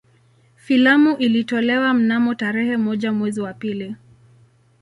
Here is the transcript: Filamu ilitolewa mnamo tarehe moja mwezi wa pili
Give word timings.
Filamu 0.55 1.15
ilitolewa 1.17 1.93
mnamo 1.93 2.35
tarehe 2.35 2.77
moja 2.77 3.11
mwezi 3.11 3.41
wa 3.41 3.53
pili 3.53 3.95